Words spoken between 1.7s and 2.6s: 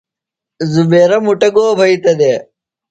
بھئِتہ دےۡ؟